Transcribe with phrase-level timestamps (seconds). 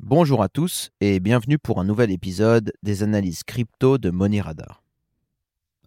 [0.00, 4.82] Bonjour à tous et bienvenue pour un nouvel épisode des analyses crypto de Money Radar.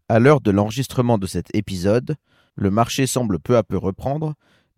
[0.08, 2.16] À l'heure de l'enregistrement de cet épisode,
[2.56, 4.36] le marché semble peu à peu reprendre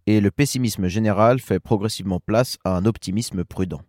[0.08, 3.82] et le pessimisme général fait progressivement place à un optimisme prudent.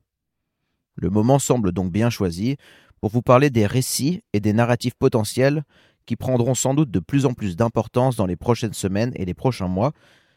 [0.95, 2.57] Le moment semble donc bien choisi
[3.01, 5.65] pour vous parler des récits et des narratifs potentiels
[6.05, 9.35] qui prendront sans doute de plus en plus d'importance dans les prochaines semaines et les
[9.35, 9.93] prochains mois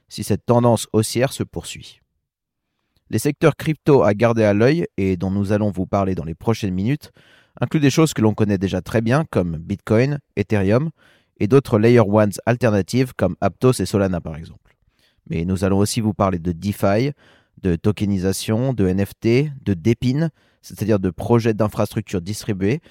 [0.08, 2.03] si cette tendance haussière se poursuit.
[3.10, 6.36] Les secteurs crypto à garder à l'œil et dont nous allons vous parler dans les
[6.36, 7.12] prochaines minutes
[7.60, 10.90] incluent des choses que l'on connaît déjà très bien comme Bitcoin, Ethereum
[11.40, 14.76] et d'autres Layer Ones alternatives comme Aptos et Solana par exemple.
[15.30, 17.12] Mais nous allons aussi vous parler de DeFi,
[17.62, 20.30] de tokenisation, de NFT, de DePIN,
[20.62, 22.82] c'est-à-dire de projets d'infrastructures distribuées,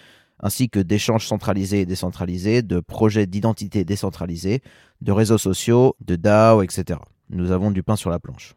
[0.40, 4.60] ainsi que d'échanges centralisés et décentralisés, de projets d'identité décentralisés,
[5.00, 7.00] de réseaux sociaux, de DAO, etc.
[7.30, 8.54] Nous avons du pain sur la planche.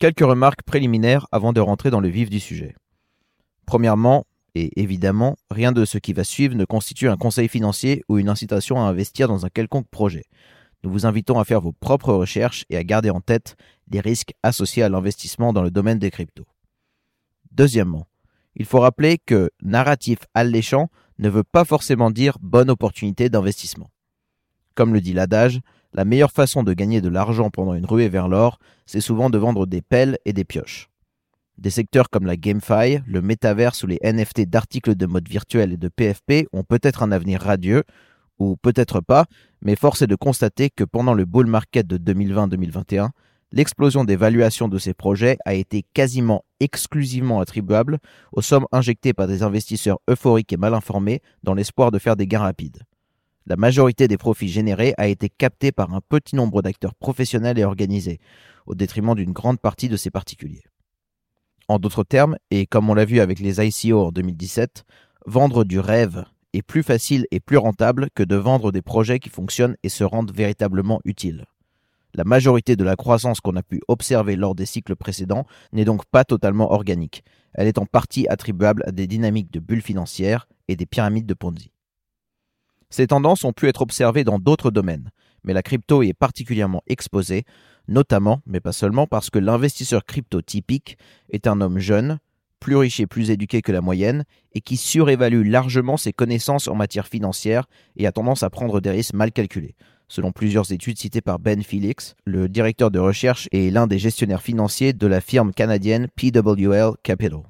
[0.00, 2.74] Quelques remarques préliminaires avant de rentrer dans le vif du sujet.
[3.66, 8.16] Premièrement, et évidemment, rien de ce qui va suivre ne constitue un conseil financier ou
[8.16, 10.24] une incitation à investir dans un quelconque projet.
[10.82, 13.56] Nous vous invitons à faire vos propres recherches et à garder en tête
[13.90, 16.46] les risques associés à l'investissement dans le domaine des cryptos.
[17.52, 18.06] Deuxièmement,
[18.56, 23.90] il faut rappeler que narratif alléchant ne veut pas forcément dire bonne opportunité d'investissement.
[24.74, 25.60] Comme le dit l'adage,
[25.92, 29.38] la meilleure façon de gagner de l'argent pendant une ruée vers l'or, c'est souvent de
[29.38, 30.88] vendre des pelles et des pioches.
[31.58, 35.76] Des secteurs comme la GameFi, le métaverse ou les NFT d'articles de mode virtuel et
[35.76, 37.84] de PFP ont peut-être un avenir radieux,
[38.38, 39.26] ou peut-être pas,
[39.60, 43.10] mais force est de constater que pendant le bull market de 2020-2021,
[43.52, 47.98] l'explosion des valuations de ces projets a été quasiment exclusivement attribuable
[48.32, 52.26] aux sommes injectées par des investisseurs euphoriques et mal informés dans l'espoir de faire des
[52.26, 52.84] gains rapides.
[53.50, 57.64] La majorité des profits générés a été captée par un petit nombre d'acteurs professionnels et
[57.64, 58.20] organisés,
[58.64, 60.62] au détriment d'une grande partie de ces particuliers.
[61.66, 64.84] En d'autres termes, et comme on l'a vu avec les ICO en 2017,
[65.26, 69.30] vendre du rêve est plus facile et plus rentable que de vendre des projets qui
[69.30, 71.46] fonctionnent et se rendent véritablement utiles.
[72.14, 76.06] La majorité de la croissance qu'on a pu observer lors des cycles précédents n'est donc
[76.06, 77.24] pas totalement organique.
[77.54, 81.34] Elle est en partie attribuable à des dynamiques de bulles financières et des pyramides de
[81.34, 81.72] Ponzi.
[82.90, 85.10] Ces tendances ont pu être observées dans d'autres domaines,
[85.44, 87.44] mais la crypto est particulièrement exposée,
[87.88, 90.98] notamment, mais pas seulement, parce que l'investisseur crypto typique
[91.30, 92.18] est un homme jeune,
[92.58, 96.74] plus riche et plus éduqué que la moyenne, et qui surévalue largement ses connaissances en
[96.74, 99.76] matière financière et a tendance à prendre des risques mal calculés,
[100.08, 104.42] selon plusieurs études citées par Ben Felix, le directeur de recherche et l'un des gestionnaires
[104.42, 107.40] financiers de la firme canadienne PWL Capital.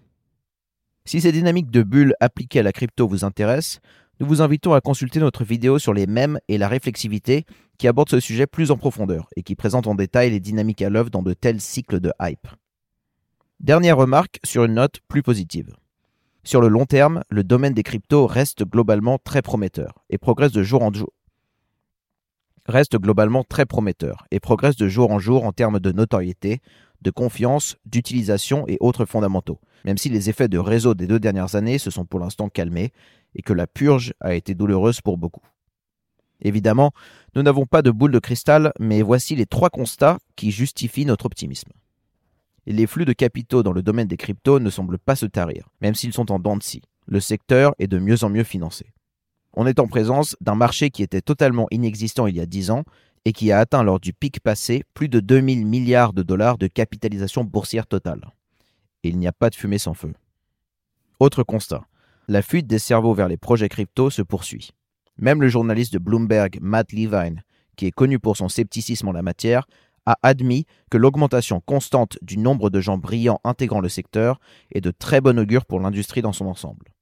[1.06, 3.80] Si ces dynamiques de bulles appliquées à la crypto vous intéressent,
[4.20, 7.46] nous vous invitons à consulter notre vidéo sur les mèmes et la réflexivité
[7.78, 10.90] qui aborde ce sujet plus en profondeur et qui présente en détail les dynamiques à
[10.90, 12.46] l'œuvre dans de tels cycles de hype.
[13.60, 15.74] Dernière remarque sur une note plus positive.
[16.44, 20.62] Sur le long terme, le domaine des cryptos reste globalement très prometteur et progresse de
[20.62, 21.10] jour en jour
[22.66, 26.60] reste globalement très prometteur et progresse de jour en jour en termes de notoriété,
[27.02, 31.54] de confiance, d'utilisation et autres fondamentaux, même si les effets de réseau des deux dernières
[31.54, 32.92] années se sont pour l'instant calmés
[33.34, 35.42] et que la purge a été douloureuse pour beaucoup.
[36.42, 36.92] Évidemment,
[37.34, 41.26] nous n'avons pas de boule de cristal, mais voici les trois constats qui justifient notre
[41.26, 41.70] optimisme.
[42.66, 45.94] Les flux de capitaux dans le domaine des cryptos ne semblent pas se tarir, même
[45.94, 46.82] s'ils sont en dents de scie.
[47.06, 48.92] Le secteur est de mieux en mieux financé.
[49.54, 52.84] On est en présence d'un marché qui était totalement inexistant il y a 10 ans
[53.24, 56.68] et qui a atteint lors du pic passé plus de 2000 milliards de dollars de
[56.68, 58.30] capitalisation boursière totale.
[59.02, 60.12] Et il n'y a pas de fumée sans feu.
[61.18, 61.84] Autre constat,
[62.30, 64.70] la fuite des cerveaux vers les projets crypto se poursuit.
[65.18, 67.42] Même le journaliste de Bloomberg, Matt Levine,
[67.74, 69.66] qui est connu pour son scepticisme en la matière,
[70.06, 74.38] a admis que l'augmentation constante du nombre de gens brillants intégrant le secteur
[74.70, 76.92] est de très bon augure pour l'industrie dans son ensemble.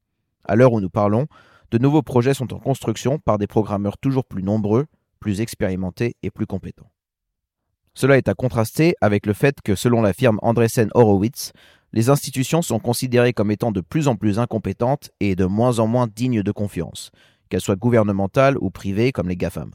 [0.44, 1.26] À l'heure où nous parlons,
[1.72, 4.86] de nouveaux projets sont en construction par des programmeurs toujours plus nombreux,
[5.20, 6.90] plus expérimentés et plus compétents.
[7.92, 11.52] Cela est à contraster avec le fait que, selon la firme Andreessen Horowitz,
[11.92, 15.86] les institutions sont considérées comme étant de plus en plus incompétentes et de moins en
[15.86, 17.10] moins dignes de confiance,
[17.48, 19.70] qu'elles soient gouvernementales ou privées comme les GAFAM.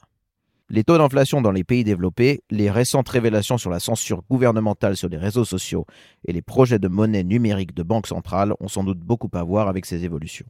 [0.69, 5.09] Les taux d'inflation dans les pays développés, les récentes révélations sur la censure gouvernementale sur
[5.09, 5.85] les réseaux sociaux
[6.25, 9.67] et les projets de monnaie numérique de banques centrales ont sans doute beaucoup à voir
[9.67, 10.45] avec ces évolutions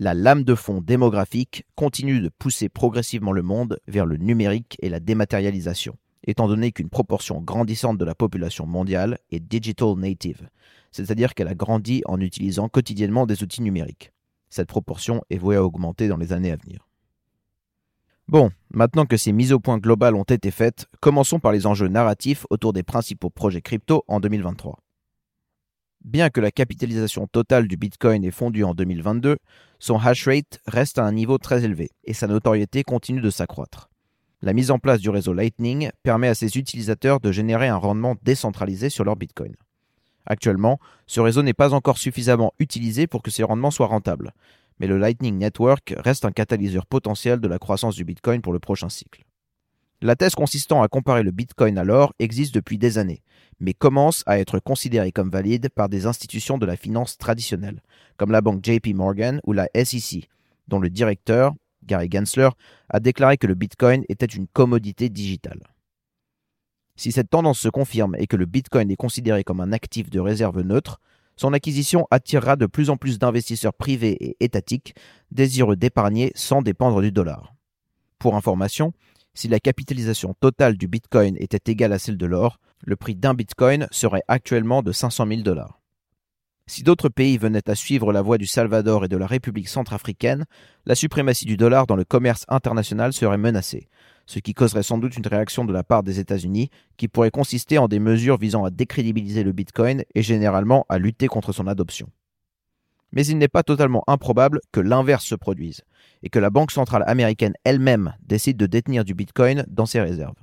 [0.00, 4.88] la lame de fond démographique continue de pousser progressivement le monde vers le numérique et
[4.88, 5.96] la dématérialisation,
[6.28, 10.50] étant donné qu'une proportion grandissante de la population mondiale est digital native,
[10.92, 14.12] c'est-à-dire qu'elle a grandi en utilisant quotidiennement des outils numériques.
[14.50, 16.86] Cette proportion est vouée à augmenter dans les années à venir.
[18.28, 21.88] Bon, maintenant que ces mises au point globales ont été faites, commençons par les enjeux
[21.88, 24.78] narratifs autour des principaux projets crypto en 2023.
[26.04, 29.38] Bien que la capitalisation totale du Bitcoin ait fondu en 2022,
[29.78, 33.87] son hash rate reste à un niveau très élevé et sa notoriété continue de s'accroître.
[34.40, 38.14] La mise en place du réseau Lightning permet à ses utilisateurs de générer un rendement
[38.22, 39.56] décentralisé sur leur Bitcoin.
[40.26, 44.32] Actuellement, ce réseau n'est pas encore suffisamment utilisé pour que ces rendements soient rentables,
[44.78, 48.60] mais le Lightning Network reste un catalyseur potentiel de la croissance du Bitcoin pour le
[48.60, 49.24] prochain cycle.
[50.00, 53.22] La thèse consistant à comparer le Bitcoin à l'or existe depuis des années,
[53.58, 57.82] mais commence à être considérée comme valide par des institutions de la finance traditionnelle,
[58.16, 60.28] comme la banque JP Morgan ou la SEC,
[60.68, 61.54] dont le directeur,
[61.88, 62.50] Gary Gensler,
[62.88, 65.62] a déclaré que le Bitcoin était une commodité digitale.
[66.94, 70.20] Si cette tendance se confirme et que le Bitcoin est considéré comme un actif de
[70.20, 71.00] réserve neutre,
[71.36, 74.94] son acquisition attirera de plus en plus d'investisseurs privés et étatiques
[75.30, 77.54] désireux d'épargner sans dépendre du dollar.
[78.18, 78.92] Pour information,
[79.34, 83.34] si la capitalisation totale du Bitcoin était égale à celle de l'or, le prix d'un
[83.34, 85.77] Bitcoin serait actuellement de 500 000 dollars.
[86.68, 90.44] Si d'autres pays venaient à suivre la voie du Salvador et de la République centrafricaine,
[90.84, 93.88] la suprématie du dollar dans le commerce international serait menacée,
[94.26, 96.68] ce qui causerait sans doute une réaction de la part des États-Unis
[96.98, 101.26] qui pourrait consister en des mesures visant à décrédibiliser le Bitcoin et généralement à lutter
[101.26, 102.10] contre son adoption.
[103.12, 105.80] Mais il n'est pas totalement improbable que l'inverse se produise,
[106.22, 110.36] et que la Banque centrale américaine elle-même décide de détenir du Bitcoin dans ses réserves.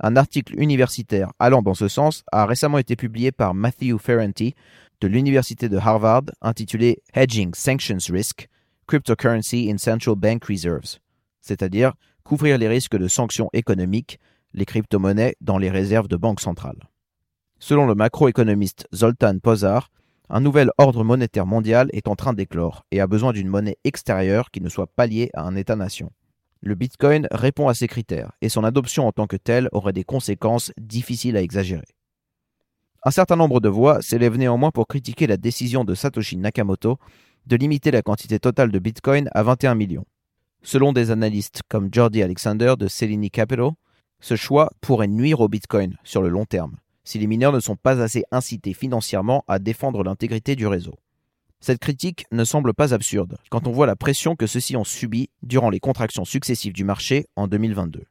[0.00, 4.54] Un article universitaire allant dans ce sens a récemment été publié par Matthew Ferranti
[5.00, 8.48] de l'Université de Harvard intitulé Hedging Sanctions Risk,
[8.86, 10.98] Cryptocurrency in Central Bank Reserves,
[11.40, 11.92] c'est-à-dire
[12.24, 14.18] couvrir les risques de sanctions économiques,
[14.54, 16.88] les crypto-monnaies dans les réserves de banques centrales.
[17.58, 19.90] Selon le macroéconomiste Zoltan Pozar,
[20.28, 24.50] un nouvel ordre monétaire mondial est en train d'éclore et a besoin d'une monnaie extérieure
[24.50, 26.10] qui ne soit pas liée à un État-nation.
[26.60, 30.04] Le Bitcoin répond à ces critères et son adoption en tant que telle aurait des
[30.04, 31.86] conséquences difficiles à exagérer.
[33.06, 36.98] Un certain nombre de voix s'élèvent néanmoins pour critiquer la décision de Satoshi Nakamoto
[37.46, 40.04] de limiter la quantité totale de Bitcoin à 21 millions.
[40.64, 43.70] Selon des analystes comme Jordi Alexander de Selini Capital,
[44.18, 47.76] ce choix pourrait nuire au Bitcoin sur le long terme si les mineurs ne sont
[47.76, 50.98] pas assez incités financièrement à défendre l'intégrité du réseau.
[51.60, 55.30] Cette critique ne semble pas absurde quand on voit la pression que ceux-ci ont subie
[55.44, 58.02] durant les contractions successives du marché en 2022.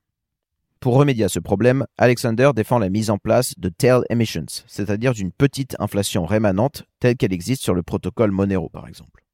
[0.86, 5.14] Pour remédier à ce problème, Alexander défend la mise en place de tail emissions, c'est-à-dire
[5.14, 9.26] d'une petite inflation rémanente telle qu'elle existe sur le protocole Monero par exemple.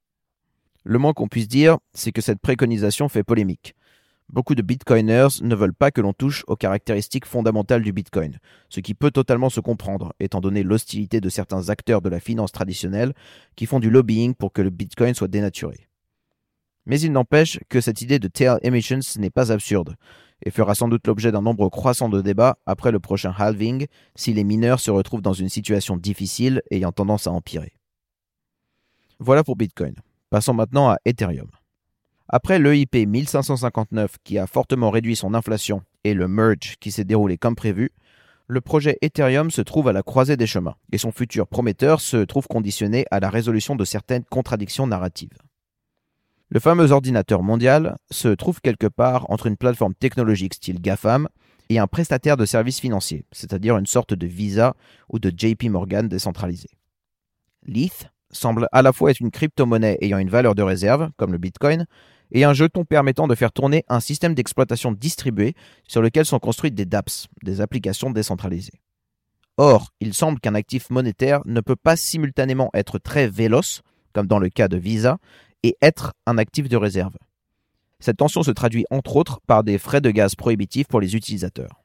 [0.86, 3.76] Le moins qu'on puisse dire, c'est que cette préconisation fait polémique,
[4.30, 8.40] Beaucoup de bitcoiners ne veulent pas que l'on touche aux caractéristiques fondamentales du bitcoin,
[8.70, 12.54] ce qui peut totalement se comprendre, étant donné l'hostilité de certains acteurs de la finance
[12.54, 13.12] traditionnelle
[13.58, 15.90] qui font du lobbying pour que le bitcoin soit dénaturé.
[16.86, 19.96] Mais il n'empêche que cette idée de tail emissions n'est pas absurde,
[20.44, 24.34] et fera sans doute l'objet d'un nombre croissant de débats après le prochain halving si
[24.34, 27.74] les mineurs se retrouvent dans une situation difficile ayant tendance à empirer.
[29.20, 29.96] Voilà pour Bitcoin.
[30.30, 31.50] Passons maintenant à Ethereum.
[32.28, 37.38] Après l'EIP 1559 qui a fortement réduit son inflation et le merge qui s'est déroulé
[37.38, 37.92] comme prévu,
[38.48, 42.18] le projet Ethereum se trouve à la croisée des chemins et son futur prometteur se
[42.18, 45.38] trouve conditionné à la résolution de certaines contradictions narratives.
[46.54, 51.30] Le fameux ordinateur mondial se trouve quelque part entre une plateforme technologique style GAFAM
[51.70, 54.76] et un prestataire de services financiers, c'est-à-dire une sorte de Visa
[55.08, 56.68] ou de JP Morgan décentralisé.
[57.66, 61.38] L'ETH semble à la fois être une crypto-monnaie ayant une valeur de réserve, comme le
[61.38, 61.86] Bitcoin,
[62.34, 65.56] et un jeton permettant de faire tourner un système d'exploitation distribué
[65.88, 68.82] sur lequel sont construites des dApps, des applications décentralisées.
[69.56, 74.40] Or, il semble qu'un actif monétaire ne peut pas simultanément être très véloce, comme dans
[74.40, 75.18] le cas de Visa,
[75.64, 77.16] et être un actif de réserve.
[78.00, 81.82] Cette tension se traduit entre autres par des frais de gaz prohibitifs pour les utilisateurs.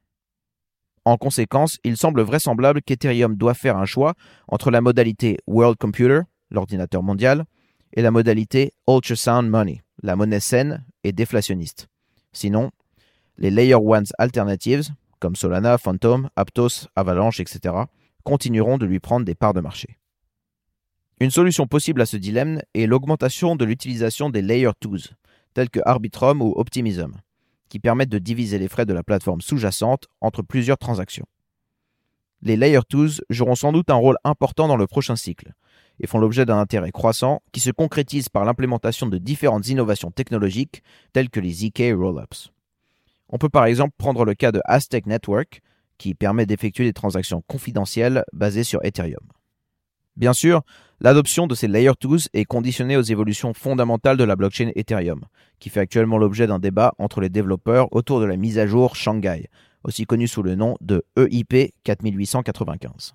[1.04, 4.14] En conséquence, il semble vraisemblable qu'Ethereum doit faire un choix
[4.49, 7.45] entre la modalité World Computer, l'ordinateur mondial,
[7.92, 11.88] et la modalité Ultrasound Money, la monnaie saine et déflationniste.
[12.33, 12.71] Sinon,
[13.38, 14.88] les Layer Ones alternatives,
[15.21, 17.75] comme Solana, Phantom, Aptos, Avalanche, etc.,
[18.25, 19.99] continueront de lui prendre des parts de marché.
[21.19, 24.99] Une solution possible à ce dilemme est l'augmentation de l'utilisation des Layer 2,
[25.55, 27.13] tels que Arbitrum ou Optimism,
[27.71, 31.25] qui permettent de diviser les frais de la plateforme sous-jacente entre plusieurs transactions.
[32.43, 35.55] Les Layer 2 joueront sans doute un rôle important dans le prochain cycle,
[36.01, 40.83] et font l'objet d'un intérêt croissant qui se concrétise par l'implémentation de différentes innovations technologiques
[41.15, 42.53] telles que les ZK Rollups.
[43.31, 45.63] On peut par exemple prendre le cas de Aztec Network,
[45.97, 49.27] qui permet d'effectuer des transactions confidentielles basées sur Ethereum.
[50.17, 50.63] Bien sûr,
[51.01, 55.21] l'adoption de ces Layer 2 est conditionnée aux évolutions fondamentales de la blockchain Ethereum,
[55.59, 58.97] qui fait actuellement l'objet d'un débat entre les développeurs autour de la mise à jour
[58.97, 59.49] Shanghai,
[59.85, 63.15] aussi connue sous le nom de EIP 4895.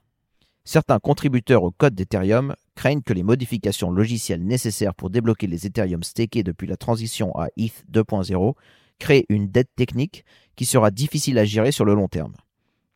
[0.63, 6.03] Certains contributeurs au code d'Ethereum craignent que les modifications logicielles nécessaires pour débloquer les Ethereum
[6.03, 8.53] stakés depuis la transition à ETH 2.0
[9.00, 10.24] créent une dette technique
[10.55, 12.34] qui sera difficile à gérer sur le long terme.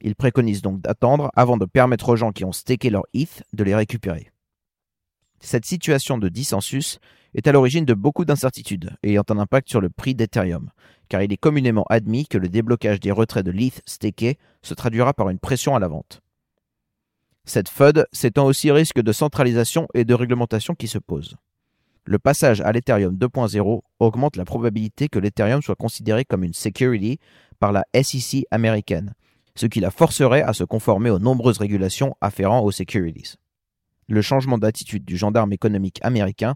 [0.02, 3.64] Ils préconisent donc d'attendre avant de permettre aux gens qui ont staké leur ETH de
[3.64, 4.32] les récupérer.
[5.40, 7.00] Cette situation de dissensus
[7.34, 10.72] est à l'origine de beaucoup d'incertitudes ayant un impact sur le prix d'Ethereum,
[11.10, 15.14] car il est communément admis que le déblocage des retraits de l'ETH staké se traduira
[15.14, 16.22] par une pression à la vente.
[17.46, 21.36] Cette FUD s'étend aussi au risque de centralisation et de réglementation qui se pose.
[22.06, 27.20] Le passage à l'Ethereum 2.0 augmente la probabilité que l'Ethereum soit considéré comme une security
[27.60, 29.14] par la SEC américaine,
[29.56, 33.36] ce qui la forcerait à se conformer aux nombreuses régulations afférentes aux securities.
[34.08, 36.56] Le changement d'attitude du gendarme économique américain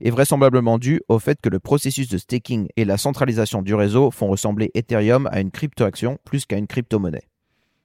[0.00, 4.10] est vraisemblablement dû au fait que le processus de staking et la centralisation du réseau
[4.10, 7.28] font ressembler Ethereum à une cryptoaction plus qu'à une crypto-monnaie.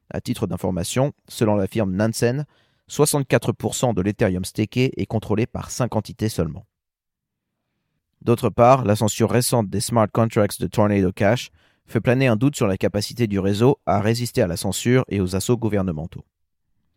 [0.09, 2.45] À titre d'information, selon la firme Nansen,
[2.89, 6.65] 64% de l'Ethereum staké est contrôlé par 5 entités seulement.
[8.21, 11.51] D'autre part, la censure récente des smart contracts de Tornado Cash
[11.87, 15.21] fait planer un doute sur la capacité du réseau à résister à la censure et
[15.21, 16.25] aux assauts gouvernementaux.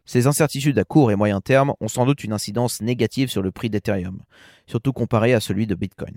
[0.04, 3.52] Ces incertitudes à court et moyen terme ont sans doute une incidence négative sur le
[3.52, 4.22] prix d'Ethereum,
[4.66, 6.16] surtout comparé à celui de Bitcoin.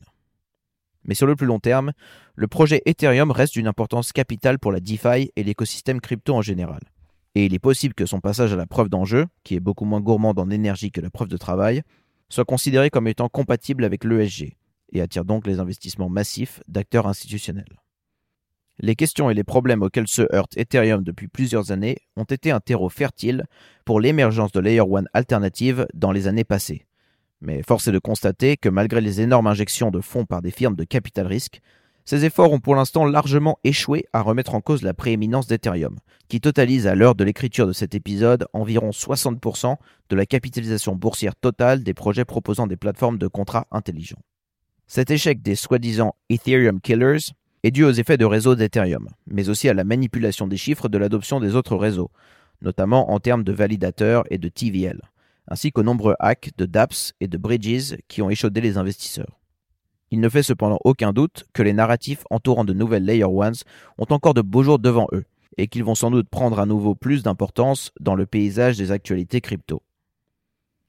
[1.05, 1.91] Mais sur le plus long terme,
[2.35, 6.81] le projet Ethereum reste d'une importance capitale pour la DeFi et l'écosystème crypto en général.
[7.35, 10.01] Et il est possible que son passage à la preuve d'enjeu, qui est beaucoup moins
[10.01, 11.81] gourmande en énergie que la preuve de travail,
[12.29, 14.55] soit considéré comme étant compatible avec l'ESG,
[14.93, 17.82] et attire donc les investissements massifs d'acteurs institutionnels.
[18.79, 22.59] Les questions et les problèmes auxquels se heurte Ethereum depuis plusieurs années ont été un
[22.59, 23.45] terreau fertile
[23.85, 26.87] pour l'émergence de Layer 1 alternative dans les années passées.
[27.41, 30.75] Mais force est de constater que malgré les énormes injections de fonds par des firmes
[30.75, 31.61] de capital risque,
[32.05, 36.41] ces efforts ont pour l'instant largement échoué à remettre en cause la prééminence d'Ethereum, qui
[36.41, 39.75] totalise à l'heure de l'écriture de cet épisode environ 60%
[40.09, 44.21] de la capitalisation boursière totale des projets proposant des plateformes de contrats intelligents.
[44.87, 47.31] Cet échec des soi-disant Ethereum Killers
[47.63, 50.97] est dû aux effets de réseau d'Ethereum, mais aussi à la manipulation des chiffres de
[50.97, 52.11] l'adoption des autres réseaux,
[52.61, 55.01] notamment en termes de validateurs et de TVL,
[55.47, 59.39] ainsi qu'aux nombreux hacks de dApps et de bridges qui ont échaudé les investisseurs.
[60.11, 63.55] Il ne fait cependant aucun doute que les narratifs entourant de nouvelles Layer Ones
[63.97, 65.25] ont encore de beaux jours devant eux,
[65.57, 69.41] et qu'ils vont sans doute prendre à nouveau plus d'importance dans le paysage des actualités
[69.41, 69.81] crypto.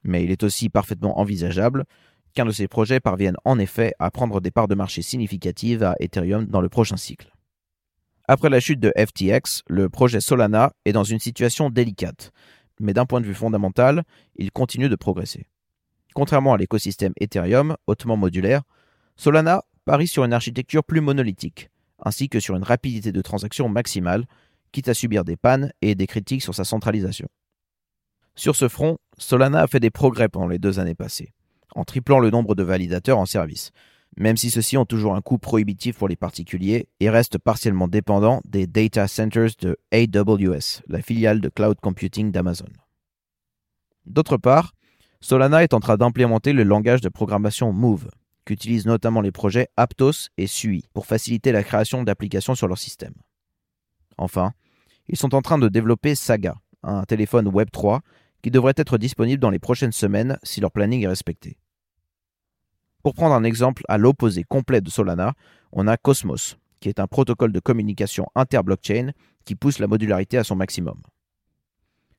[0.03, 1.85] Mais il est aussi parfaitement envisageable
[2.35, 5.95] qu'un de ces projets parvienne en effet à prendre des parts de marché significatives à
[5.99, 7.31] Ethereum dans le prochain cycle.
[8.27, 12.31] Après la chute de FTX, le projet Solana est dans une situation délicate,
[12.79, 14.03] mais d'un point de vue fondamental,
[14.35, 15.47] il continue de progresser.
[16.13, 18.63] Contrairement à l'écosystème Ethereum, hautement modulaire,
[19.15, 21.69] Solana parie sur une architecture plus monolithique,
[22.03, 24.25] ainsi que sur une rapidité de transaction maximale,
[24.71, 27.27] quitte à subir des pannes et des critiques sur sa centralisation.
[28.35, 31.31] Sur ce front, Solana a fait des progrès pendant les deux années passées
[31.75, 33.71] en triplant le nombre de validateurs en service,
[34.17, 38.41] même si ceux-ci ont toujours un coût prohibitif pour les particuliers et restent partiellement dépendants
[38.45, 42.69] des data centers de AWS, la filiale de cloud computing d'Amazon.
[44.05, 44.73] D'autre part,
[45.19, 48.09] Solana est en train d'implémenter le langage de programmation Move,
[48.45, 53.15] qu'utilisent notamment les projets Aptos et Sui pour faciliter la création d'applications sur leur système.
[54.17, 54.53] Enfin,
[55.07, 57.99] ils sont en train de développer Saga, un téléphone Web3
[58.43, 61.57] qui devrait être disponible dans les prochaines semaines si leur planning est respecté.
[63.05, 65.35] Pour prendre un exemple à l'opposé complet de Solana,
[65.71, 69.11] on a Cosmos, qui est un protocole de communication inter-blockchain
[69.45, 70.99] qui pousse la modularité à son maximum.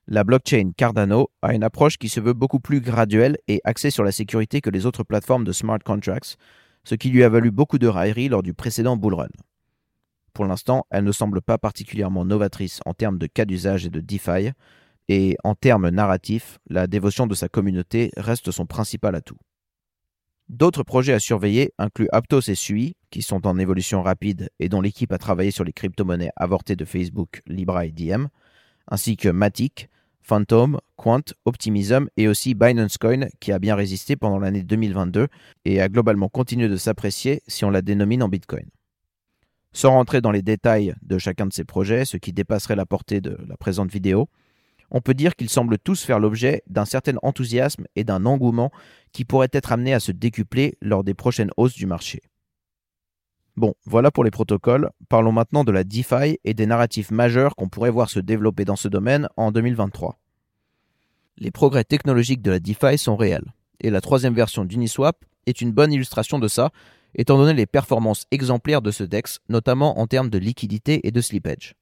[0.07, 4.05] La blockchain Cardano a une approche qui se veut beaucoup plus graduelle et axée sur
[4.05, 6.37] la sécurité que les autres plateformes de smart contracts,
[6.85, 9.27] ce qui lui a valu beaucoup de railleries lors du précédent bullrun.
[10.35, 13.99] Pour l'instant, elle ne semble pas particulièrement novatrice en termes de cas d'usage et de
[13.99, 14.53] DeFi,
[15.09, 19.39] et en termes narratifs, la dévotion de sa communauté reste son principal atout.
[20.49, 24.81] D'autres projets à surveiller incluent Aptos et Sui, qui sont en évolution rapide et dont
[24.81, 28.29] l'équipe a travaillé sur les crypto-monnaies avortées de Facebook, Libra et Diem,
[28.89, 29.89] ainsi que Matic,
[30.23, 35.27] Phantom, Quant, Optimism et aussi Binance Coin qui a bien résisté pendant l'année 2022
[35.65, 38.69] et a globalement continué de s'apprécier si on la dénomine en Bitcoin.
[39.73, 43.21] Sans rentrer dans les détails de chacun de ces projets, ce qui dépasserait la portée
[43.21, 44.29] de la présente vidéo,
[44.91, 48.71] on peut dire qu'ils semblent tous faire l'objet d'un certain enthousiasme et d'un engouement
[49.13, 52.21] qui pourrait être amené à se décupler lors des prochaines hausses du marché.
[53.57, 54.91] Bon, voilà pour les protocoles.
[55.09, 58.77] Parlons maintenant de la DeFi et des narratifs majeurs qu'on pourrait voir se développer dans
[58.77, 60.19] ce domaine en 2023.
[61.39, 65.73] Les progrès technologiques de la DeFi sont réels, et la troisième version d'Uniswap est une
[65.73, 66.71] bonne illustration de ça,
[67.15, 71.21] étant donné les performances exemplaires de ce DEX, notamment en termes de liquidité et de
[71.21, 71.75] slippage.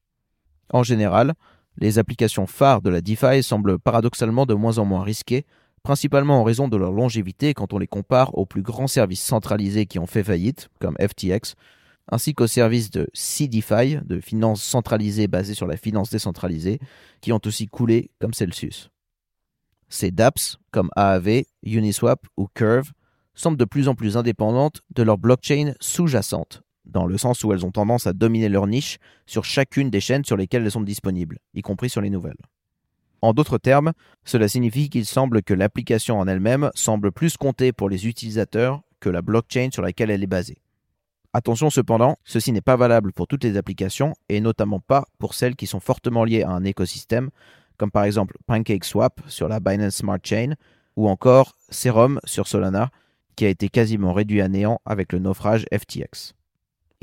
[0.70, 1.34] En général,
[1.76, 5.44] Les applications phares de la DeFi semblent paradoxalement de moins en moins risquées,
[5.82, 9.86] principalement en raison de leur longévité quand on les compare aux plus grands services centralisés
[9.86, 11.54] qui ont fait faillite, comme FTX,
[12.10, 16.78] ainsi qu'aux services de CDFI, de finances centralisées basées sur la finance décentralisée,
[17.20, 18.90] qui ont aussi coulé comme Celsius.
[19.88, 22.92] Ces dApps, comme AAV, Uniswap ou Curve,
[23.34, 27.64] semblent de plus en plus indépendantes de leur blockchain sous-jacente, dans le sens où elles
[27.64, 31.38] ont tendance à dominer leur niche sur chacune des chaînes sur lesquelles elles sont disponibles,
[31.54, 32.36] y compris sur les nouvelles.
[33.22, 33.92] En d'autres termes,
[34.24, 39.08] cela signifie qu'il semble que l'application en elle-même semble plus compter pour les utilisateurs que
[39.08, 40.58] la blockchain sur laquelle elle est basée.
[41.32, 45.56] Attention cependant, ceci n'est pas valable pour toutes les applications et notamment pas pour celles
[45.56, 47.30] qui sont fortement liées à un écosystème,
[47.76, 50.54] comme par exemple PancakeSwap sur la Binance Smart Chain
[50.96, 52.90] ou encore Serum sur Solana,
[53.36, 56.34] qui a été quasiment réduit à néant avec le naufrage FTX.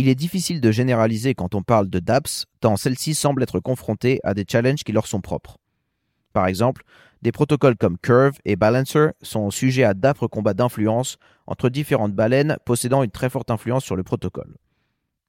[0.02, 4.20] Il est difficile de généraliser quand on parle de dApps, tant celles-ci semblent être confrontées
[4.24, 5.60] à des challenges qui leur sont propres.
[6.34, 6.82] Par exemple,
[7.22, 12.58] des protocoles comme Curve et Balancer sont sujets à d'âpres combats d'influence entre différentes baleines
[12.66, 14.58] possédant une très forte influence sur le protocole.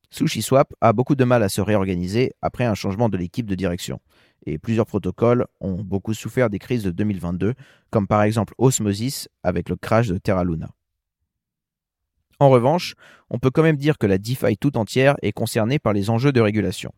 [0.08, 4.00] SushiSwap a beaucoup de mal à se réorganiser après un changement de l'équipe de direction,
[4.46, 7.52] et plusieurs protocoles ont beaucoup souffert des crises de 2022,
[7.90, 10.70] comme par exemple Osmosis avec le crash de Terra Luna.
[12.42, 12.96] En revanche,
[13.30, 16.32] on peut quand même dire que la DeFi tout entière est concernée par les enjeux
[16.32, 16.92] de régulation.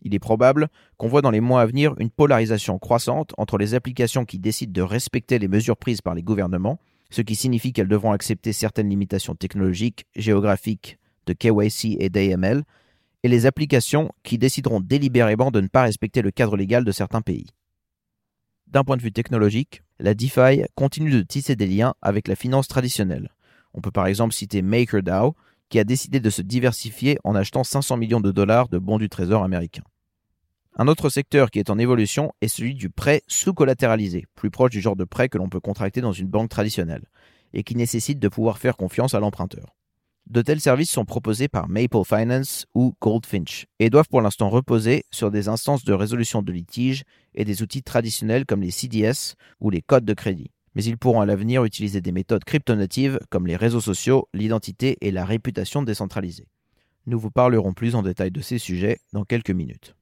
[0.00, 3.74] Il est probable qu'on voit dans les mois à venir une polarisation croissante entre les
[3.74, 7.86] applications qui décident de respecter les mesures prises par les gouvernements, ce qui signifie qu'elles
[7.86, 12.64] devront accepter certaines limitations technologiques, géographiques, de KYC et d'AML,
[13.22, 17.22] et les applications qui décideront délibérément de ne pas respecter le cadre légal de certains
[17.22, 17.46] pays.
[18.66, 22.66] D'un point de vue technologique, la DeFi continue de tisser des liens avec la finance
[22.66, 23.30] traditionnelle.
[23.74, 25.34] On peut par exemple citer MakerDAO,
[25.68, 29.08] qui a décidé de se diversifier en achetant 500 millions de dollars de bons du
[29.08, 29.82] Trésor américain.
[30.76, 34.80] Un autre secteur qui est en évolution est celui du prêt sous-collatéralisé, plus proche du
[34.80, 37.04] genre de prêt que l'on peut contracter dans une banque traditionnelle,
[37.52, 39.74] et qui nécessite de pouvoir faire confiance à l'emprunteur.
[40.26, 45.04] De tels services sont proposés par Maple Finance ou Goldfinch et doivent pour l'instant reposer
[45.10, 47.04] sur des instances de résolution de litiges
[47.34, 51.20] et des outils traditionnels comme les CDS ou les codes de crédit mais ils pourront
[51.20, 56.48] à l'avenir utiliser des méthodes cryptonatives comme les réseaux sociaux, l'identité et la réputation décentralisée.
[57.06, 59.96] Nous vous parlerons plus en détail de ces sujets dans quelques minutes.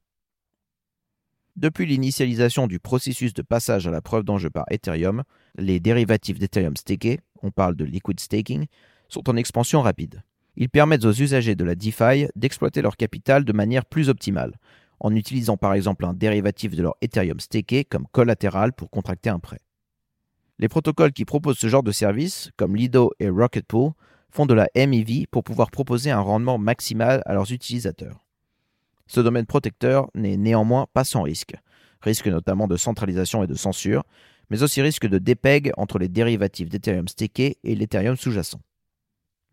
[1.56, 5.24] Depuis l'initialisation du processus de passage à la preuve d'enjeu par Ethereum,
[5.56, 8.66] les dérivatifs d'Ethereum stakés, on parle de liquid staking,
[9.09, 10.22] sont en expansion rapide.
[10.56, 14.59] Ils permettent aux usagers de la DeFi d'exploiter leur capital de manière plus optimale,
[15.00, 19.38] en utilisant par exemple un dérivatif de leur Ethereum staké comme collatéral pour contracter un
[19.38, 19.61] prêt.
[20.61, 23.92] Les protocoles qui proposent ce genre de service, comme Lido et Rocketpool,
[24.31, 28.27] font de la MEV pour pouvoir proposer un rendement maximal à leurs utilisateurs.
[29.07, 31.55] Ce domaine protecteur n'est néanmoins pas sans risque.
[32.03, 34.05] Risque notamment de centralisation et de censure,
[34.51, 38.61] mais aussi risque de dépeg entre les dérivatifs d'Ethereum stakés et l'Ethereum sous-jacent.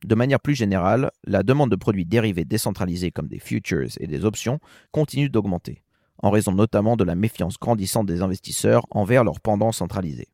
[0.04, 4.26] De manière plus générale, la demande de produits dérivés décentralisés comme des futures et des
[4.26, 4.60] options
[4.92, 5.84] continue d'augmenter,
[6.22, 10.28] en raison notamment de la méfiance grandissante des investisseurs envers leurs pendants centralisés.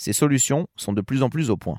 [0.00, 1.78] Ces solutions sont de plus en plus au point.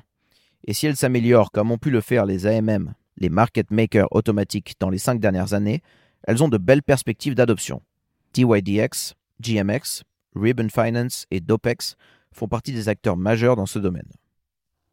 [0.64, 4.76] Et si elles s'améliorent comme ont pu le faire les AMM, les market makers automatiques
[4.78, 5.82] dans les cinq dernières années,
[6.22, 7.82] elles ont de belles perspectives d'adoption.
[8.32, 10.04] TYDX, GMX,
[10.36, 11.96] Ribbon Finance et Dopex
[12.30, 14.08] font partie des acteurs majeurs dans ce domaine.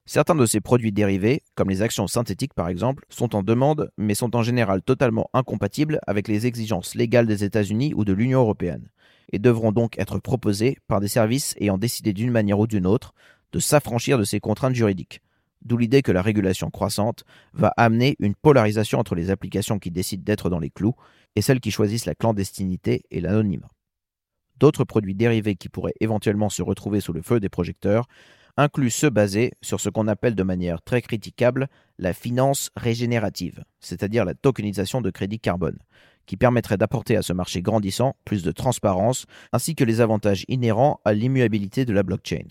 [0.08, 4.15] Certains de ces produits dérivés, comme les actions synthétiques par exemple, sont en demande mais
[4.15, 8.89] sont en général totalement incompatibles avec les exigences légales des États-Unis ou de l'Union européenne
[9.32, 13.13] et devront donc être proposés par des services ayant décidé d'une manière ou d'une autre
[13.52, 15.22] de s'affranchir de ces contraintes juridiques.
[15.62, 20.24] D'où l'idée que la régulation croissante va amener une polarisation entre les applications qui décident
[20.24, 20.96] d'être dans les clous
[21.36, 23.70] et celles qui choisissent la clandestinité et l'anonymat.
[24.58, 28.08] D'autres produits dérivés qui pourraient éventuellement se retrouver sous le feu des projecteurs
[28.58, 34.26] incluent ceux basés sur ce qu'on appelle de manière très critiquable la finance régénérative, c'est-à-dire
[34.26, 35.78] la tokenisation de crédit carbone,
[36.30, 41.00] qui permettrait d'apporter à ce marché grandissant plus de transparence ainsi que les avantages inhérents
[41.04, 42.46] à l'immuabilité de la blockchain.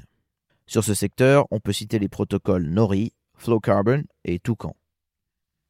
[0.66, 4.74] Sur ce secteur, on peut citer les protocoles Nori, Flowcarbon et Toucan.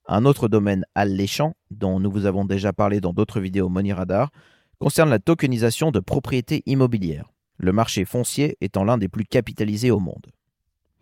[0.07, 4.31] Un autre domaine alléchant, dont nous vous avons déjà parlé dans d'autres vidéos Money Radar,
[4.79, 10.01] concerne la tokenisation de propriétés immobilières, le marché foncier étant l'un des plus capitalisés au
[10.01, 10.29] monde.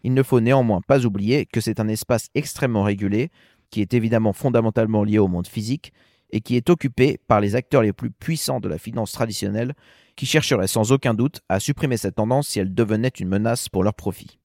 [0.02, 3.30] Il ne faut néanmoins pas oublier que c'est un espace extrêmement régulé,
[3.70, 5.92] qui est évidemment fondamentalement lié au monde physique,
[6.30, 9.74] et qui est occupé par les acteurs les plus puissants de la finance traditionnelle
[10.16, 13.84] qui chercheraient sans aucun doute à supprimer cette tendance si elle devenait une menace pour
[13.84, 14.38] leurs profits.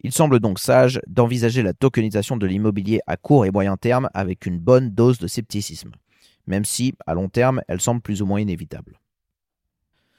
[0.00, 4.46] Il semble donc sage d'envisager la tokenisation de l'immobilier à court et moyen terme avec
[4.46, 5.92] une bonne dose de scepticisme,
[6.46, 9.00] même si, à long terme, elle semble plus ou moins inévitable.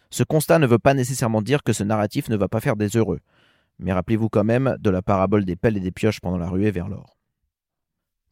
[0.10, 2.97] Ce constat ne veut pas nécessairement dire que ce narratif ne va pas faire des
[2.97, 3.19] heureux,
[3.79, 6.71] mais rappelez-vous quand même de la parabole des pelles et des pioches pendant la ruée
[6.71, 7.16] vers l'or.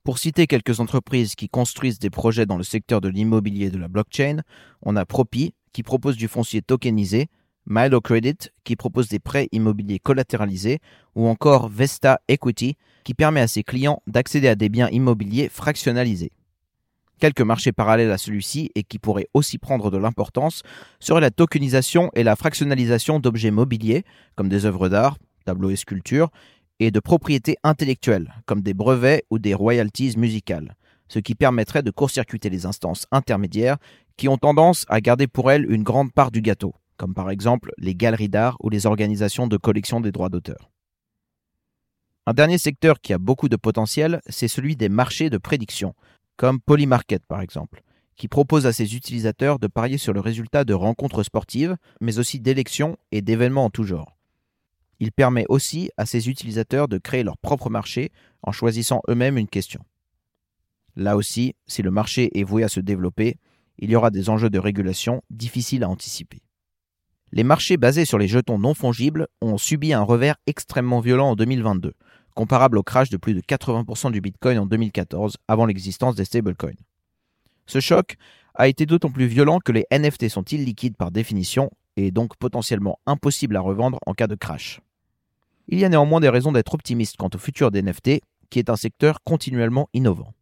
[0.06, 3.80] Pour citer quelques entreprises qui construisent des projets dans le secteur de l'immobilier et de
[3.80, 4.44] la blockchain,
[4.84, 7.28] on a Propi, qui propose du foncier tokenisé,
[7.66, 10.78] Milo Credit, qui propose des prêts immobiliers collatéralisés,
[11.16, 16.32] ou encore Vesta Equity, qui permet à ses clients d'accéder à des biens immobiliers fractionnalisés.
[17.20, 20.62] Quelques marchés parallèles à celui-ci et qui pourraient aussi prendre de l'importance
[21.00, 24.04] seraient la tokenisation et la fractionnalisation d'objets mobiliers,
[24.36, 26.30] comme des œuvres d'art, tableaux et sculptures,
[26.80, 30.76] et de propriétés intellectuelles, comme des brevets ou des royalties musicales,
[31.08, 33.78] ce qui permettrait de court-circuiter les instances intermédiaires
[34.18, 37.72] qui ont tendance à garder pour elles une grande part du gâteau, comme par exemple
[37.78, 40.72] les galeries d'art ou les organisations de collection des droits d'auteur.
[42.26, 45.94] Un dernier secteur qui a beaucoup de potentiel, c'est celui des marchés de prédiction,
[46.38, 47.84] comme Polymarket par exemple,
[48.16, 52.40] qui propose à ses utilisateurs de parier sur le résultat de rencontres sportives, mais aussi
[52.40, 54.15] d'élections et d'événements en tout genre.
[55.00, 58.12] Il permet aussi à ses utilisateurs de créer leur propre marché
[58.44, 59.82] en choisissant eux-mêmes une question.
[60.96, 63.38] Là aussi, si le marché est voué à se développer,
[63.78, 66.42] il y aura des enjeux de régulation difficiles à anticiper.
[67.32, 71.36] Les marchés basés sur les jetons non fongibles ont subi un revers extrêmement violent en
[71.36, 71.94] 2022,
[72.34, 76.78] comparable au crash de plus de 80% du Bitcoin en 2014, avant l'existence des stablecoins.
[77.66, 78.16] Ce choc
[78.54, 83.00] a été d'autant plus violent que les NFT sont illiquides par définition et donc potentiellement
[83.06, 84.82] impossibles à revendre en cas de crash.
[85.68, 88.70] Il y a néanmoins des raisons d'être optimiste quant au futur des NFT, qui est
[88.70, 90.34] un secteur continuellement innovant.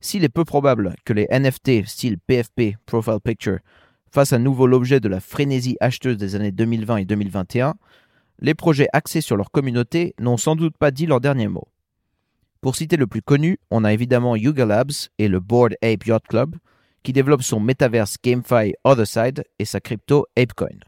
[0.00, 3.58] S'il est peu probable que les NFT style PFP, Profile Picture,
[4.10, 7.74] fassent à nouveau l'objet de la frénésie acheteuse des années 2020 et 2021,
[8.40, 11.68] les projets axés sur leur communauté n'ont sans doute pas dit leur dernier mot.
[12.60, 16.26] Pour citer le plus connu, on a évidemment Yuga Labs et le Board Ape Yacht
[16.26, 16.56] Club,
[17.06, 20.80] qui développent son metaverse GameFi Otherside et sa crypto ApeCoin.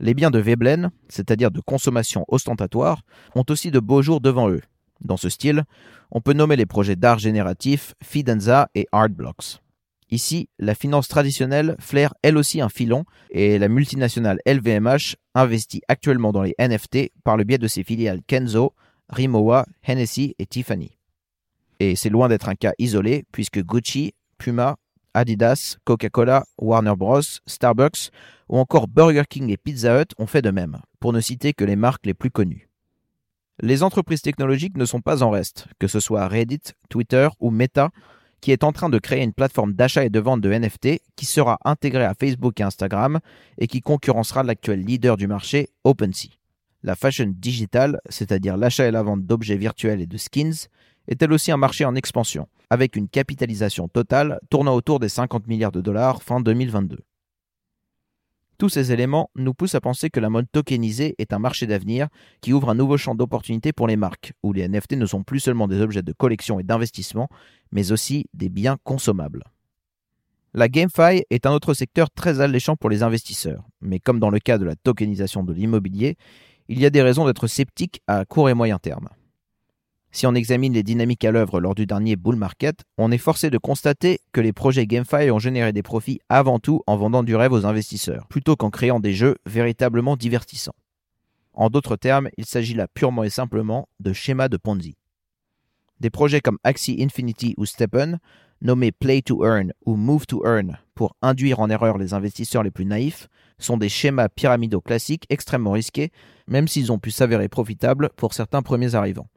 [0.00, 3.02] Les biens de Veblen, c'est-à-dire de consommation ostentatoire,
[3.36, 4.62] ont aussi de beaux jours devant eux.
[5.00, 5.62] Dans ce style,
[6.10, 9.60] on peut nommer les projets d'art génératif Fidenza et Artblocks.
[10.10, 16.32] Ici, la finance traditionnelle flaire elle aussi un filon et la multinationale LVMH investit actuellement
[16.32, 18.74] dans les NFT par le biais de ses filiales Kenzo,
[19.08, 20.98] Rimowa, Hennessy et Tiffany.
[21.78, 24.76] Et c'est loin d'être un cas isolé puisque Gucci, Puma,
[25.16, 28.10] Adidas, Coca-Cola, Warner Bros, Starbucks
[28.48, 31.64] ou encore Burger King et Pizza Hut ont fait de même, pour ne citer que
[31.64, 32.68] les marques les plus connues.
[33.60, 37.88] Les entreprises technologiques ne sont pas en reste, que ce soit Reddit, Twitter ou Meta,
[38.42, 41.24] qui est en train de créer une plateforme d'achat et de vente de NFT qui
[41.24, 43.20] sera intégrée à Facebook et Instagram
[43.56, 46.28] et qui concurrencera l'actuel leader du marché, OpenSea.
[46.82, 50.68] La fashion digitale, c'est-à-dire l'achat et la vente d'objets virtuels et de skins,
[51.08, 55.46] est elle aussi un marché en expansion, avec une capitalisation totale tournant autour des 50
[55.46, 56.98] milliards de dollars fin 2022.
[58.58, 62.08] Tous ces éléments nous poussent à penser que la mode tokenisée est un marché d'avenir
[62.40, 65.40] qui ouvre un nouveau champ d'opportunités pour les marques, où les NFT ne sont plus
[65.40, 67.28] seulement des objets de collection et d'investissement,
[67.70, 69.44] mais aussi des biens consommables.
[70.54, 74.38] La GameFi est un autre secteur très alléchant pour les investisseurs, mais comme dans le
[74.38, 76.16] cas de la tokenisation de l'immobilier,
[76.68, 79.10] il y a des raisons d'être sceptique à court et moyen terme.
[80.16, 83.50] Si on examine les dynamiques à l'œuvre lors du dernier bull market, on est forcé
[83.50, 87.36] de constater que les projets GameFi ont généré des profits avant tout en vendant du
[87.36, 90.74] rêve aux investisseurs, plutôt qu'en créant des jeux véritablement divertissants.
[91.52, 94.96] En d'autres termes, il s'agit là purement et simplement de schémas de Ponzi.
[96.00, 98.18] Des projets comme Axie Infinity ou Steppen,
[98.62, 102.70] nommés Play to Earn ou Move to Earn pour induire en erreur les investisseurs les
[102.70, 106.10] plus naïfs, sont des schémas pyramidaux classiques extrêmement risqués,
[106.48, 109.28] même s'ils ont pu s'avérer profitables pour certains premiers arrivants.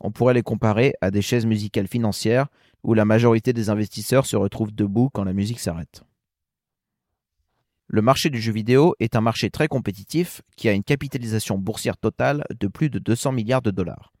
[0.00, 2.46] On pourrait les comparer à des chaises musicales financières
[2.82, 6.02] où la majorité des investisseurs se retrouvent debout quand la musique s'arrête.
[7.86, 11.96] Le marché du jeu vidéo est un marché très compétitif qui a une capitalisation boursière
[11.96, 14.12] totale de plus de 200 milliards de dollars.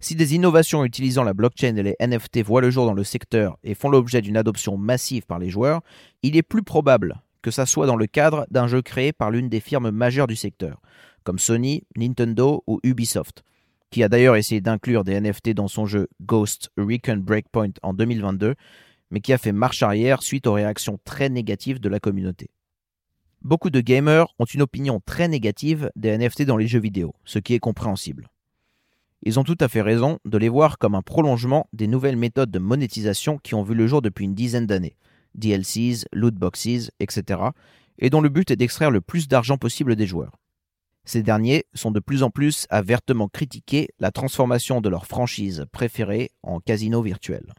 [0.00, 3.58] Si des innovations utilisant la blockchain et les NFT voient le jour dans le secteur
[3.64, 5.82] et font l'objet d'une adoption massive par les joueurs,
[6.22, 9.48] il est plus probable que ça soit dans le cadre d'un jeu créé par l'une
[9.48, 10.80] des firmes majeures du secteur,
[11.24, 13.44] comme Sony, Nintendo ou Ubisoft,
[13.90, 18.54] qui a d'ailleurs essayé d'inclure des NFT dans son jeu Ghost Recon Breakpoint en 2022,
[19.10, 22.50] mais qui a fait marche arrière suite aux réactions très négatives de la communauté.
[23.42, 27.38] Beaucoup de gamers ont une opinion très négative des NFT dans les jeux vidéo, ce
[27.38, 28.28] qui est compréhensible.
[29.22, 32.50] Ils ont tout à fait raison de les voir comme un prolongement des nouvelles méthodes
[32.50, 34.96] de monétisation qui ont vu le jour depuis une dizaine d'années,
[35.34, 37.40] DLCs, loot boxes, etc.,
[37.98, 40.36] et dont le but est d'extraire le plus d'argent possible des joueurs.
[41.04, 45.64] Ces derniers sont de plus en plus à vertement critiquer la transformation de leur franchise
[45.72, 47.52] préférée en casino virtuel.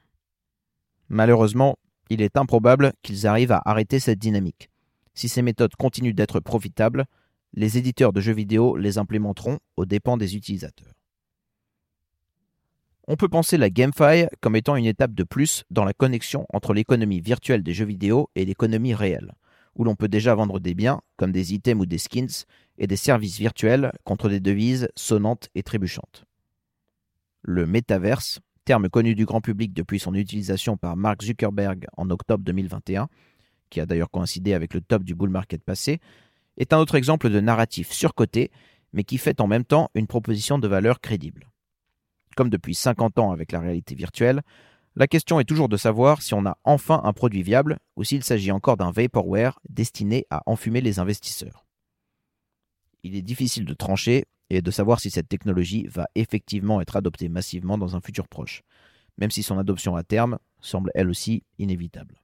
[1.09, 1.77] Malheureusement,
[2.09, 4.69] il est improbable qu'ils arrivent à arrêter cette dynamique.
[5.13, 7.05] Si ces méthodes continuent d'être profitables,
[7.53, 10.93] les éditeurs de jeux vidéo les implémenteront aux dépens des utilisateurs.
[13.07, 16.73] On peut penser la GameFi comme étant une étape de plus dans la connexion entre
[16.73, 19.33] l'économie virtuelle des jeux vidéo et l'économie réelle,
[19.75, 22.45] où l'on peut déjà vendre des biens, comme des items ou des skins,
[22.77, 26.25] et des services virtuels contre des devises sonnantes et trébuchantes.
[27.43, 32.43] Le métaverse, terme connu du grand public depuis son utilisation par Mark Zuckerberg en octobre
[32.43, 33.07] 2021,
[33.69, 35.99] qui a d'ailleurs coïncidé avec le top du bull market passé,
[36.57, 38.51] est un autre exemple de narratif surcoté,
[38.93, 41.49] mais qui fait en même temps une proposition de valeur crédible.
[42.35, 44.41] Comme depuis 50 ans avec la réalité virtuelle,
[44.95, 48.23] la question est toujours de savoir si on a enfin un produit viable ou s'il
[48.23, 51.65] s'agit encore d'un vaporware destiné à enfumer les investisseurs.
[53.03, 57.29] Il est difficile de trancher et de savoir si cette technologie va effectivement être adoptée
[57.29, 58.63] massivement dans un futur proche,
[59.17, 62.21] même si son adoption à terme semble elle aussi inévitable.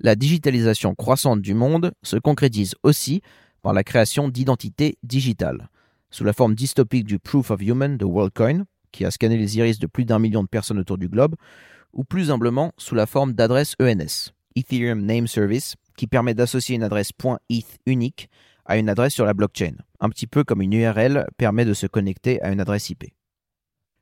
[0.00, 3.22] La digitalisation croissante du monde se concrétise aussi
[3.62, 5.70] par la création d'identités digitales,
[6.10, 9.78] sous la forme dystopique du Proof of Human de WorldCoin, qui a scanné les iris
[9.78, 11.34] de plus d'un million de personnes autour du globe,
[11.92, 16.82] ou plus humblement sous la forme d'adresse ENS, Ethereum Name Service, qui permet d'associer une
[16.82, 17.10] adresse
[17.50, 18.30] .eth unique
[18.64, 21.86] à une adresse sur la blockchain, un petit peu comme une URL permet de se
[21.86, 23.04] connecter à une adresse IP.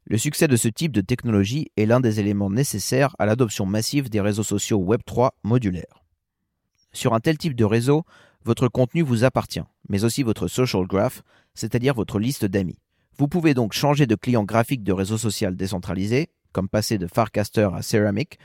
[0.04, 4.10] Le succès de ce type de technologie est l'un des éléments nécessaires à l'adoption massive
[4.10, 6.04] des réseaux sociaux Web3 modulaires.
[6.92, 8.04] Sur un tel type de réseau,
[8.44, 11.22] votre contenu vous appartient, mais aussi votre social graph,
[11.54, 12.81] c'est-à-dire votre liste d'amis.
[13.18, 17.68] Vous pouvez donc changer de client graphique de réseau social décentralisé, comme passer de Farcaster
[17.74, 18.38] à Ceramic,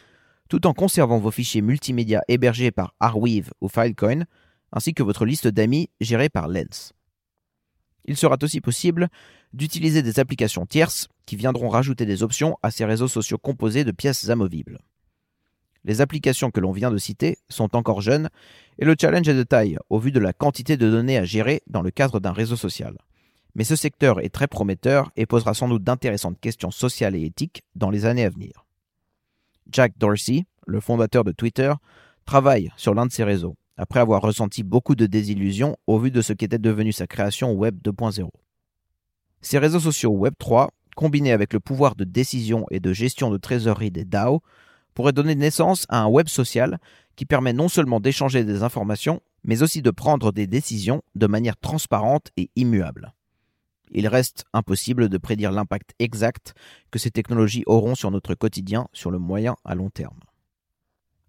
[0.49, 4.25] tout en conservant vos fichiers multimédia hébergés par Arweave ou Filecoin,
[4.71, 6.93] ainsi que votre liste d'amis gérée par Lens.
[8.05, 9.09] Il sera aussi possible
[9.53, 13.91] d'utiliser des applications tierces qui viendront rajouter des options à ces réseaux sociaux composés de
[13.91, 14.79] pièces amovibles.
[15.83, 18.29] Les applications que l'on vient de citer sont encore jeunes
[18.79, 21.61] et le challenge est de taille au vu de la quantité de données à gérer
[21.67, 22.97] dans le cadre d'un réseau social.
[23.57, 27.63] Mais ce secteur est très prometteur et posera sans doute d'intéressantes questions sociales et éthiques
[27.75, 28.65] dans les années à venir.
[29.71, 31.73] Jack Dorsey, le fondateur de Twitter,
[32.25, 36.21] travaille sur l'un de ces réseaux après avoir ressenti beaucoup de désillusions au vu de
[36.21, 38.29] ce qu'était devenu sa création Web 2.0.
[39.41, 43.37] Ces réseaux sociaux Web 3, combinés avec le pouvoir de décision et de gestion de
[43.37, 44.41] trésorerie des DAO,
[44.93, 46.79] pourraient donner naissance à un web social
[47.15, 51.57] qui permet non seulement d'échanger des informations, mais aussi de prendre des décisions de manière
[51.57, 53.13] transparente et immuable.
[53.91, 56.53] Il reste impossible de prédire l'impact exact
[56.91, 60.19] que ces technologies auront sur notre quotidien sur le moyen à long terme.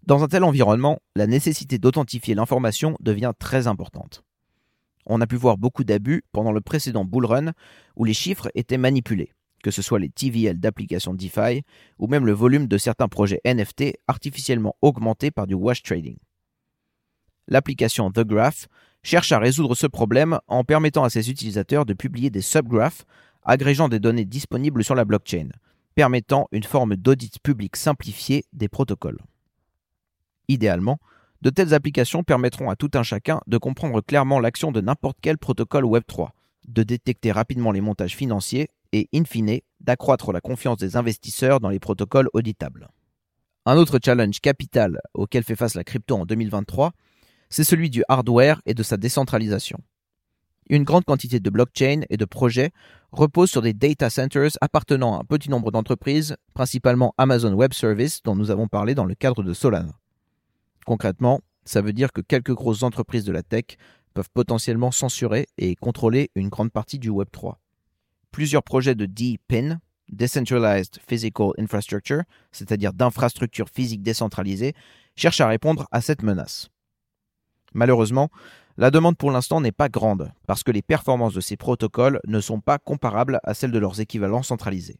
[0.03, 4.23] Dans un tel environnement, la nécessité d'authentifier l'information devient très importante.
[5.05, 7.51] On a pu voir beaucoup d'abus pendant le précédent bull run
[7.95, 11.63] où les chiffres étaient manipulés, que ce soit les TVL d'applications DeFi
[11.97, 16.17] ou même le volume de certains projets NFT artificiellement augmentés par du wash trading.
[17.47, 18.67] L'application The Graph
[19.03, 23.05] cherche à résoudre ce problème en permettant à ses utilisateurs de publier des subgraphs
[23.43, 25.49] agrégeant des données disponibles sur la blockchain,
[25.95, 29.19] permettant une forme d'audit public simplifié des protocoles.
[30.47, 30.99] Idéalement,
[31.41, 35.37] de telles applications permettront à tout un chacun de comprendre clairement l'action de n'importe quel
[35.37, 36.29] protocole Web3,
[36.67, 41.69] de détecter rapidement les montages financiers et, in fine, d'accroître la confiance des investisseurs dans
[41.69, 42.89] les protocoles auditables.
[43.65, 46.91] Un autre challenge capital auquel fait face la crypto en 2023,
[47.49, 49.79] c'est celui du hardware et de sa décentralisation.
[50.69, 52.71] Une grande quantité de blockchains et de projets
[53.11, 58.21] reposent sur des data centers appartenant à un petit nombre d'entreprises, principalement Amazon Web Services
[58.23, 59.97] dont nous avons parlé dans le cadre de Solana.
[60.85, 63.77] Concrètement, ça veut dire que quelques grosses entreprises de la tech
[64.13, 67.59] peuvent potentiellement censurer et contrôler une grande partie du Web 3.
[68.31, 69.79] Plusieurs projets de DPIN,
[70.11, 74.73] Decentralized Physical Infrastructure, c'est-à-dire d'infrastructures physiques décentralisées,
[75.15, 76.69] cherchent à répondre à cette menace.
[77.73, 78.29] Malheureusement,
[78.77, 82.39] la demande pour l'instant n'est pas grande, parce que les performances de ces protocoles ne
[82.39, 84.99] sont pas comparables à celles de leurs équivalents centralisés.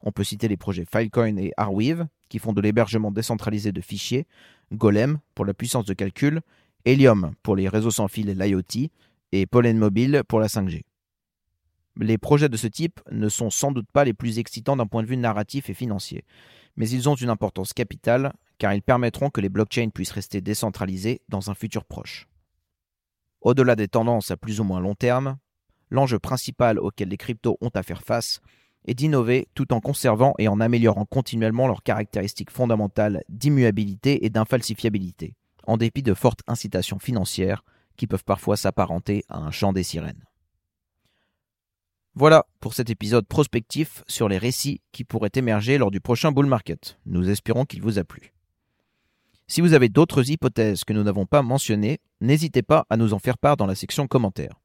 [0.00, 4.26] On peut citer les projets Filecoin et Arweave, qui font de l'hébergement décentralisé de fichiers,
[4.72, 6.40] Golem pour la puissance de calcul,
[6.84, 8.90] Helium pour les réseaux sans fil et l'IoT,
[9.32, 10.82] et Pollen Mobile pour la 5G.
[12.00, 15.02] Les projets de ce type ne sont sans doute pas les plus excitants d'un point
[15.02, 16.24] de vue narratif et financier,
[16.76, 21.22] mais ils ont une importance capitale car ils permettront que les blockchains puissent rester décentralisés
[21.28, 22.28] dans un futur proche.
[23.40, 25.38] Au-delà des tendances à plus ou moins long terme,
[25.90, 28.40] l'enjeu principal auquel les cryptos ont à faire face
[28.84, 35.34] et d'innover tout en conservant et en améliorant continuellement leurs caractéristiques fondamentales d'immuabilité et d'infalsifiabilité,
[35.66, 37.64] en dépit de fortes incitations financières
[37.96, 40.24] qui peuvent parfois s'apparenter à un chant des sirènes.
[42.14, 46.46] Voilà pour cet épisode prospectif sur les récits qui pourraient émerger lors du prochain bull
[46.46, 46.98] market.
[47.06, 48.32] Nous espérons qu'il vous a plu.
[49.50, 53.18] Si vous avez d'autres hypothèses que nous n'avons pas mentionnées, n'hésitez pas à nous en
[53.18, 54.60] faire part dans la section commentaires.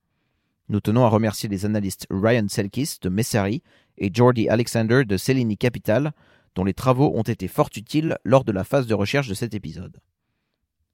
[0.68, 3.64] Nous tenons à remercier les analystes Ryan Selkis de Messari
[3.98, 6.12] et Jordi Alexander de Cellini Capital,
[6.56, 9.54] dont les travaux ont été fort utiles lors de la phase de recherche de cet
[9.54, 10.00] épisode.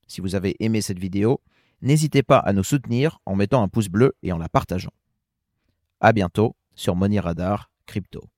[0.08, 1.42] Si vous avez aimé cette vidéo,
[1.82, 4.94] n'hésitez pas à nous soutenir en mettant un pouce bleu et en la partageant.
[6.00, 8.30] À bientôt sur Money Radar Crypto.